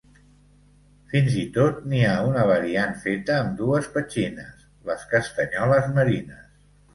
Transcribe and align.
Fins 1.09 1.35
i 1.41 1.43
tot, 1.57 1.83
n'hi 1.91 1.99
ha 2.11 2.15
una 2.29 2.45
variant 2.51 2.95
feta 3.03 3.35
amb 3.43 3.53
dues 3.61 3.91
petxines: 3.99 4.65
les 4.89 5.05
castanyoles 5.13 5.93
marines. 6.01 6.51